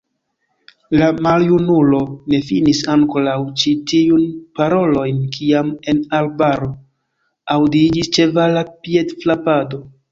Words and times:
La 1.01 1.09
maljunulo 1.25 1.99
ne 2.33 2.39
finis 2.47 2.81
ankoraŭ 2.95 3.37
ĉi 3.65 3.75
tiujn 3.93 4.25
parolojn, 4.61 5.23
kiam 5.37 5.71
en 5.95 6.03
arbaro 6.23 6.75
aŭdiĝis 7.59 8.15
ĉevala 8.19 8.71
piedfrapado. 8.85 9.87